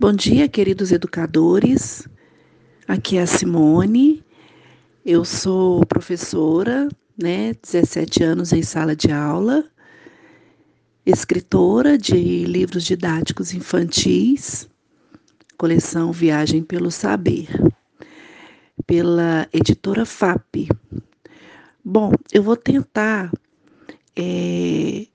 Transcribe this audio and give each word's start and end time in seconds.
Bom 0.00 0.14
dia, 0.14 0.48
queridos 0.48 0.92
educadores. 0.92 2.08
Aqui 2.88 3.18
é 3.18 3.20
a 3.20 3.26
Simone. 3.26 4.24
Eu 5.04 5.26
sou 5.26 5.84
professora, 5.84 6.88
né, 7.22 7.52
17 7.62 8.22
anos 8.22 8.50
em 8.50 8.62
sala 8.62 8.96
de 8.96 9.12
aula, 9.12 9.62
escritora 11.04 11.98
de 11.98 12.16
livros 12.46 12.84
didáticos 12.84 13.52
infantis, 13.52 14.66
coleção 15.58 16.12
Viagem 16.12 16.62
pelo 16.62 16.90
Saber, 16.90 17.48
pela 18.86 19.46
editora 19.52 20.06
FAP. 20.06 20.70
Bom, 21.84 22.12
eu 22.32 22.42
vou 22.42 22.56
tentar 22.56 23.30
é, 24.16 25.06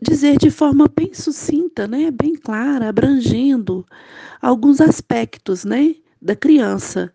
dizer 0.00 0.38
de 0.38 0.50
forma 0.50 0.86
bem 0.94 1.12
sucinta, 1.14 1.86
né, 1.86 2.10
bem 2.10 2.34
clara, 2.34 2.88
abrangendo 2.88 3.86
alguns 4.40 4.80
aspectos, 4.80 5.64
né, 5.64 5.94
da 6.20 6.36
criança, 6.36 7.12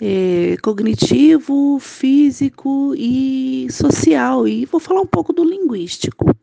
é, 0.00 0.56
cognitivo, 0.62 1.78
físico 1.78 2.94
e 2.96 3.66
social. 3.70 4.48
E 4.48 4.64
vou 4.66 4.80
falar 4.80 5.00
um 5.00 5.06
pouco 5.06 5.32
do 5.32 5.44
linguístico, 5.44 6.34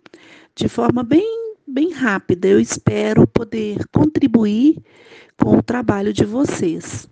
de 0.55 0.67
forma 0.67 1.03
bem, 1.03 1.55
bem 1.67 1.91
rápida. 1.91 2.47
Eu 2.47 2.59
espero 2.59 3.27
poder 3.27 3.85
contribuir 3.91 4.77
com 5.37 5.57
o 5.57 5.63
trabalho 5.63 6.13
de 6.13 6.25
vocês. 6.25 7.07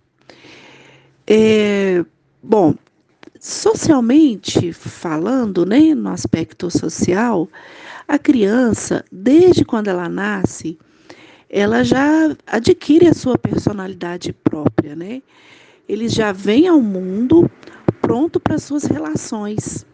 É, 1.25 2.05
bom, 2.41 2.73
socialmente 3.39 4.71
falando, 4.73 5.65
né, 5.65 5.93
no 5.93 6.09
aspecto 6.09 6.69
social, 6.69 7.47
a 8.07 8.17
criança, 8.17 9.03
desde 9.11 9.65
quando 9.65 9.87
ela 9.87 10.07
nasce, 10.07 10.77
ela 11.49 11.83
já 11.83 12.35
adquire 12.45 13.07
a 13.07 13.13
sua 13.13 13.37
personalidade 13.37 14.33
própria, 14.33 14.95
né? 14.95 15.21
Ele 15.87 16.09
já 16.09 16.31
vem 16.31 16.67
ao 16.67 16.81
mundo 16.81 17.49
pronto 18.01 18.39
para 18.39 18.57
suas 18.57 18.83
relações. 18.83 19.85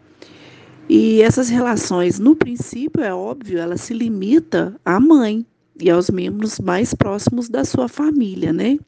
E 0.88 1.22
essas 1.22 1.48
relações, 1.48 2.18
no 2.18 2.36
princípio, 2.36 3.02
é 3.02 3.14
óbvio, 3.14 3.58
ela 3.58 3.76
se 3.76 3.94
limita 3.94 4.74
à 4.84 5.00
mãe 5.00 5.46
e 5.80 5.90
aos 5.90 6.10
membros 6.10 6.60
mais 6.60 6.92
próximos 6.94 7.48
da 7.48 7.64
sua 7.64 7.88
família, 7.88 8.52
né? 8.52 8.78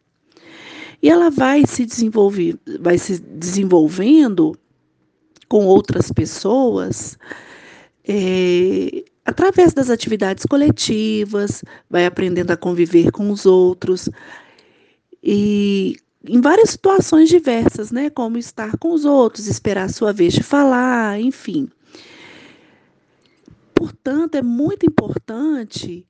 E 1.03 1.11
ela 1.11 1.31
vai 1.31 1.65
se 1.67 1.85
desenvolver, 1.85 2.59
vai 2.81 2.99
se 2.99 3.19
desenvolvendo 3.19 4.57
com 5.49 5.67
outras 5.67 6.11
pessoas, 6.11 7.19
é, 8.07 9.05
através 9.25 9.73
das 9.73 9.91
atividades 9.91 10.45
coletivas, 10.45 11.63
vai 11.91 12.07
aprendendo 12.07 12.51
a 12.51 12.57
conviver 12.57 13.11
com 13.11 13.31
os 13.31 13.47
outros 13.47 14.09
e 15.23 15.97
em 16.29 16.41
várias 16.41 16.71
situações 16.71 17.29
diversas, 17.29 17.91
né, 17.91 18.11
como 18.11 18.39
estar 18.39 18.77
com 18.79 18.93
os 18.93 19.05
outros, 19.05 19.47
esperar 19.47 19.85
a 19.85 19.89
sua 19.89 20.13
vez 20.13 20.35
de 20.35 20.43
falar, 20.43 21.21
enfim. 21.21 21.69
Portanto, 23.75 24.37
é 24.37 24.43
muito 24.43 24.87
importante 24.87 26.07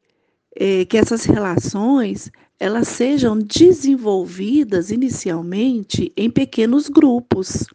é, 0.55 0.84
que 0.84 0.97
essas 0.97 1.25
relações 1.25 2.31
elas 2.59 2.89
sejam 2.89 3.39
desenvolvidas 3.39 4.91
inicialmente 4.91 6.12
em 6.17 6.31
pequenos 6.31 6.89
grupos 6.89 7.67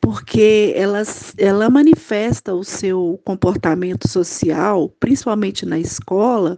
porque 0.00 0.72
ela, 0.76 1.02
ela 1.36 1.68
manifesta 1.68 2.54
o 2.54 2.62
seu 2.62 3.20
comportamento 3.24 4.06
social, 4.06 4.88
principalmente 5.00 5.66
na 5.66 5.80
escola, 5.80 6.56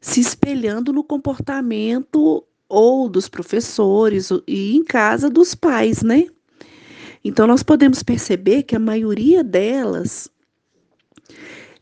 se 0.00 0.20
espelhando 0.20 0.92
no 0.92 1.04
comportamento 1.04 2.44
ou 2.68 3.08
dos 3.08 3.28
professores 3.28 4.30
e 4.48 4.76
em 4.76 4.82
casa 4.82 5.30
dos 5.30 5.54
pais, 5.54 6.02
né? 6.02 6.26
Então 7.22 7.46
nós 7.46 7.62
podemos 7.62 8.02
perceber 8.02 8.62
que 8.62 8.74
a 8.74 8.80
maioria 8.80 9.44
delas 9.44 10.28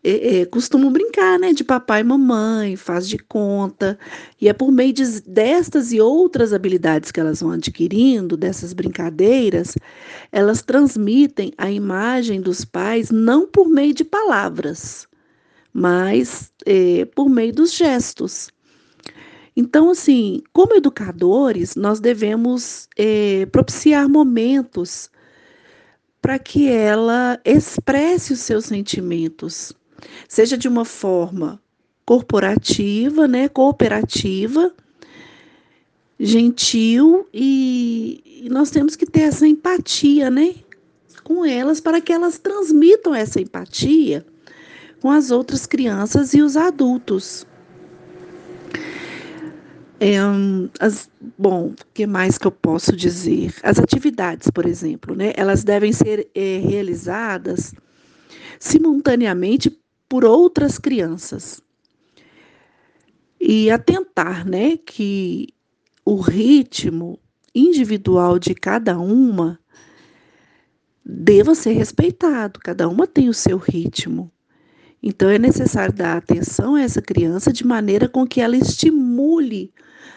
é, 0.03 0.41
é, 0.41 0.47
costumam 0.47 0.92
brincar, 0.92 1.38
né, 1.38 1.53
de 1.53 1.64
papai 1.64 2.00
e 2.00 2.04
mamãe, 2.04 2.76
faz 2.76 3.09
de 3.09 3.19
conta, 3.19 3.98
e 4.41 4.48
é 4.48 4.53
por 4.53 4.70
meio 4.70 4.92
de, 4.92 5.20
destas 5.22 5.92
e 5.92 6.00
outras 6.00 6.53
habilidades 6.53 7.10
que 7.10 7.20
elas 7.20 7.41
vão 7.41 7.53
adquirindo, 7.53 8.37
dessas 8.37 8.72
brincadeiras, 8.72 9.75
elas 10.31 10.62
transmitem 10.62 11.53
a 11.58 11.70
imagem 11.70 12.41
dos 12.41 12.64
pais 12.64 13.10
não 13.10 13.47
por 13.47 13.69
meio 13.69 13.92
de 13.92 14.04
palavras, 14.04 15.08
mas 15.72 16.53
é, 16.64 17.04
por 17.14 17.28
meio 17.28 17.53
dos 17.53 17.72
gestos. 17.72 18.50
Então, 19.56 19.91
assim, 19.91 20.41
como 20.53 20.76
educadores, 20.76 21.75
nós 21.75 21.98
devemos 21.98 22.88
é, 22.97 23.44
propiciar 23.47 24.08
momentos 24.08 25.10
para 26.22 26.38
que 26.38 26.69
ela 26.69 27.41
expresse 27.44 28.32
os 28.32 28.41
seus 28.41 28.66
sentimentos, 28.66 29.72
seja 30.28 30.56
de 30.56 30.69
uma 30.69 30.84
forma 30.84 31.60
corporativa, 32.04 33.28
né, 33.28 33.48
cooperativa, 33.48 34.72
gentil 36.19 37.28
e, 37.32 38.42
e 38.44 38.48
nós 38.48 38.70
temos 38.70 38.97
que 38.97 39.06
ter 39.06 39.20
essa 39.20 39.47
empatia, 39.47 40.31
né, 40.31 40.54
com 41.22 41.44
elas 41.44 41.81
para 41.81 42.00
que 42.00 42.12
elas 42.12 42.38
transmitam 42.38 43.14
essa 43.14 43.41
empatia 43.41 44.25
com 45.00 45.10
as 45.10 45.31
outras 45.31 45.66
crianças 45.66 46.34
e 46.34 46.42
os 46.42 46.56
adultos. 46.56 47.47
É, 50.00 50.16
as, 50.81 51.10
bom, 51.37 51.69
o 51.69 51.75
que 51.92 52.06
mais 52.06 52.38
que 52.38 52.47
eu 52.47 52.53
posso 52.53 52.94
dizer? 52.94 53.53
As 53.62 53.78
atividades, 53.78 54.48
por 54.48 54.64
exemplo, 54.64 55.14
né, 55.14 55.32
elas 55.37 55.64
devem 55.64 55.92
ser 55.92 56.28
é, 56.34 56.58
realizadas 56.58 57.75
simultaneamente 58.58 59.76
por 60.08 60.24
outras 60.24 60.78
crianças. 60.78 61.60
E 63.41 63.70
atentar, 63.70 64.48
né, 64.48 64.76
que 64.76 65.48
o 66.04 66.16
ritmo 66.16 67.19
individual 67.54 68.38
de 68.38 68.54
cada 68.54 68.98
uma 68.98 69.58
deva 71.04 71.54
ser 71.54 71.72
respeitado, 71.72 72.60
cada 72.60 72.88
uma 72.88 73.06
tem 73.06 73.28
o 73.28 73.34
seu 73.34 73.56
ritmo. 73.56 74.30
Então 75.02 75.28
é 75.28 75.38
necessário 75.38 75.94
dar 75.94 76.16
atenção 76.16 76.75
a 76.75 76.82
essa 76.82 77.00
criança 77.00 77.52
de 77.52 77.66
maneira 77.66 78.08
com 78.08 78.26
que 78.26 78.40
ela 78.40 78.56
estimule 78.56 79.72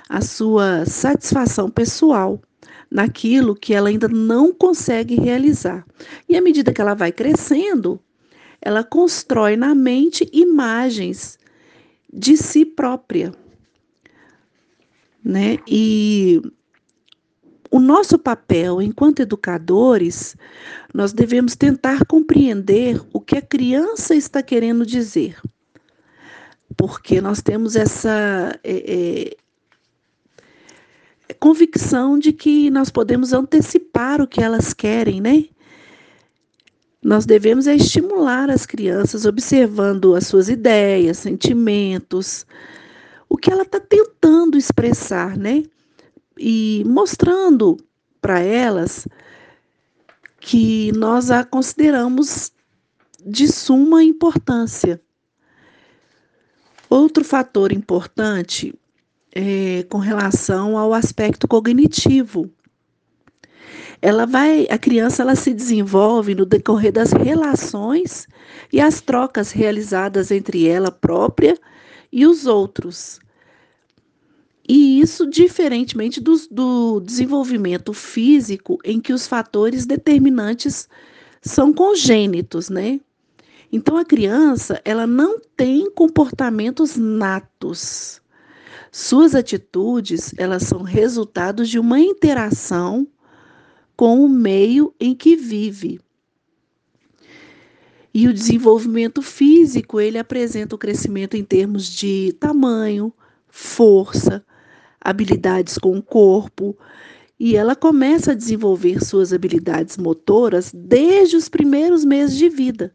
a 0.10 0.22
sua 0.22 0.86
satisfação 0.86 1.70
pessoal 1.70 2.42
naquilo 2.90 3.56
que 3.56 3.74
ela 3.74 3.90
ainda 3.90 4.08
não 4.08 4.54
consegue 4.54 5.16
realizar. 5.16 5.86
E 6.28 6.36
à 6.36 6.42
medida 6.42 6.74
que 6.74 6.82
ela 6.82 6.94
vai 6.94 7.12
crescendo, 7.12 8.02
ela 8.62 8.84
constrói 8.84 9.56
na 9.56 9.74
mente 9.74 10.30
imagens 10.32 11.40
de 12.12 12.38
si 12.38 12.66
própria. 12.66 13.34
Né? 15.24 15.58
E 15.68 16.42
o 17.72 17.80
nosso 17.80 18.20
papel 18.20 18.82
enquanto 18.82 19.22
educadores, 19.22 20.36
nós 20.94 21.14
devemos 21.14 21.56
tentar 21.56 22.06
compreender 22.06 23.02
o 23.14 23.22
que 23.22 23.38
a 23.38 23.42
criança 23.42 24.14
está 24.14 24.44
querendo 24.44 24.86
dizer. 24.86 25.40
Porque 26.76 27.22
nós 27.22 27.42
temos 27.42 27.76
essa 27.76 28.60
é, 28.64 29.36
é, 31.30 31.34
convicção 31.40 32.20
de 32.20 32.34
que 32.34 32.70
nós 32.70 32.90
podemos 32.90 33.34
antecipar 33.34 34.22
o 34.22 34.28
que 34.28 34.42
elas 34.42 34.74
querem, 34.74 35.22
né? 35.22 35.46
Nós 37.04 37.26
devemos 37.26 37.66
estimular 37.66 38.50
as 38.52 38.66
crianças 38.66 39.26
observando 39.26 40.14
as 40.14 40.28
suas 40.28 40.50
ideias, 40.50 41.18
sentimentos, 41.18 42.46
o 43.28 43.38
que 43.38 43.52
ela 43.52 43.64
está 43.64 43.80
tentando 43.80 44.56
expressar, 44.56 45.36
né? 45.36 45.64
E 46.38 46.84
mostrando 46.86 47.78
para 48.22 48.40
elas 48.40 49.08
que 50.40 50.92
nós 50.92 51.32
a 51.32 51.44
consideramos 51.44 52.52
de 53.26 53.48
suma 53.48 54.04
importância. 54.04 55.02
Outro 56.88 57.24
fator 57.24 57.72
importante 57.72 58.76
é 59.34 59.84
com 59.90 59.98
relação 59.98 60.78
ao 60.78 60.94
aspecto 60.94 61.48
cognitivo 61.48 62.52
ela 64.02 64.26
vai, 64.26 64.68
a 64.70 64.80
criança 64.80 65.22
ela 65.22 65.36
se 65.36 65.54
desenvolve 65.54 66.34
no 66.34 66.46
decorrer 66.46 66.92
das 66.92 67.12
relações 67.12 68.28
e 68.74 68.82
as 68.82 69.00
trocas 69.00 69.52
realizadas 69.52 70.32
entre 70.32 70.68
ela 70.68 70.92
própria 70.92 71.56
e 72.12 72.26
os 72.26 72.48
outros. 72.48 73.20
E 74.68 75.00
isso 75.00 75.30
diferentemente 75.30 76.20
do, 76.20 76.36
do 76.50 77.00
desenvolvimento 77.02 77.94
físico, 77.94 78.80
em 78.84 79.00
que 79.00 79.14
os 79.14 79.28
fatores 79.28 79.86
determinantes 79.86 80.90
são 81.42 81.72
congênitos, 81.72 82.70
né? 82.70 83.00
Então 83.72 83.98
a 83.98 84.06
criança, 84.06 84.82
ela 84.84 85.06
não 85.06 85.40
tem 85.56 85.90
comportamentos 85.92 86.98
natos. 86.98 88.22
Suas 88.92 89.36
atitudes, 89.36 90.34
elas 90.38 90.64
são 90.64 90.82
resultados 90.82 91.70
de 91.70 91.80
uma 91.80 92.00
interação 92.00 93.08
com 94.02 94.26
o 94.26 94.28
meio 94.28 94.96
em 95.00 95.14
que 95.14 95.36
vive. 95.36 96.00
E 98.12 98.28
o 98.28 98.34
desenvolvimento 98.34 99.22
físico, 99.22 100.00
ele 100.02 100.18
apresenta 100.18 100.74
o 100.74 100.78
crescimento 100.80 101.38
em 101.38 101.44
termos 101.44 101.86
de 101.86 102.36
tamanho, 102.40 103.14
força, 103.48 104.44
habilidades 105.00 105.78
com 105.78 105.96
o 105.96 106.02
corpo, 106.02 106.76
e 107.40 107.56
ela 107.56 107.76
começa 107.76 108.32
a 108.32 108.36
desenvolver 108.36 109.06
suas 109.06 109.32
habilidades 109.32 109.98
motoras 109.98 110.72
desde 110.74 111.36
os 111.38 111.48
primeiros 111.48 112.04
meses 112.04 112.36
de 112.36 112.50
vida. 112.50 112.92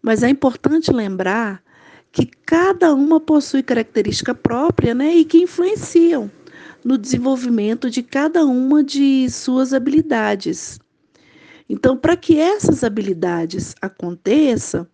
Mas 0.00 0.22
é 0.22 0.28
importante 0.28 0.92
lembrar 0.92 1.64
que 2.12 2.26
cada 2.46 2.94
uma 2.94 3.18
possui 3.18 3.64
característica 3.64 4.32
própria, 4.32 4.94
né, 4.94 5.16
e 5.16 5.24
que 5.24 5.38
influenciam 5.38 6.30
no 6.84 6.98
desenvolvimento 6.98 7.88
de 7.88 8.02
cada 8.02 8.44
uma 8.44 8.84
de 8.84 9.28
suas 9.30 9.72
habilidades. 9.72 10.78
Então, 11.68 11.96
para 11.96 12.16
que 12.16 12.38
essas 12.38 12.84
habilidades 12.84 13.74
aconteçam, 13.80 14.86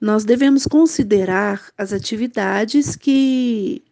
nós 0.00 0.24
devemos 0.24 0.66
considerar 0.66 1.70
as 1.76 1.92
atividades 1.92 2.94
que, 2.94 3.82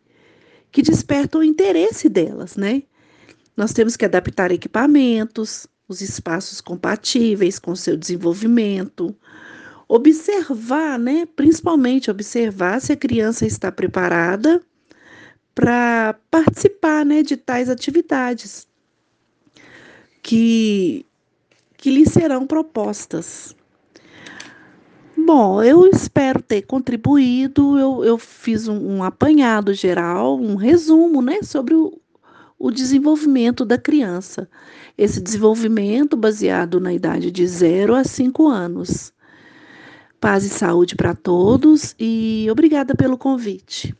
que 0.70 0.82
despertam 0.82 1.40
o 1.40 1.44
interesse 1.44 2.08
delas, 2.08 2.56
né? 2.56 2.84
Nós 3.56 3.72
temos 3.72 3.96
que 3.96 4.04
adaptar 4.04 4.52
equipamentos, 4.52 5.66
os 5.88 6.00
espaços 6.00 6.60
compatíveis 6.60 7.58
com 7.58 7.74
seu 7.74 7.96
desenvolvimento, 7.96 9.14
observar, 9.88 10.98
né? 10.98 11.26
Principalmente 11.34 12.10
observar 12.10 12.80
se 12.80 12.92
a 12.92 12.96
criança 12.96 13.44
está 13.44 13.72
preparada 13.72 14.62
para 15.60 16.18
participar, 16.30 17.04
né, 17.04 17.22
de 17.22 17.36
tais 17.36 17.68
atividades 17.68 18.66
que 20.22 21.04
que 21.76 21.90
lhe 21.90 22.06
serão 22.06 22.46
propostas. 22.46 23.54
Bom, 25.16 25.62
eu 25.62 25.86
espero 25.86 26.42
ter 26.42 26.62
contribuído. 26.62 27.78
Eu, 27.78 28.04
eu 28.04 28.18
fiz 28.18 28.68
um, 28.68 28.96
um 28.96 29.02
apanhado 29.02 29.72
geral, 29.72 30.38
um 30.38 30.56
resumo 30.56 31.22
né, 31.22 31.42
sobre 31.42 31.74
o, 31.74 31.98
o 32.58 32.70
desenvolvimento 32.70 33.64
da 33.64 33.78
criança. 33.78 34.48
Esse 34.96 35.20
desenvolvimento 35.22 36.18
baseado 36.18 36.80
na 36.80 36.92
idade 36.92 37.30
de 37.30 37.46
0 37.46 37.94
a 37.94 38.04
5 38.04 38.46
anos. 38.46 39.12
Paz 40.20 40.44
e 40.44 40.50
saúde 40.50 40.94
para 40.94 41.14
todos 41.14 41.94
e 41.98 42.46
obrigada 42.50 42.94
pelo 42.94 43.16
convite. 43.16 43.94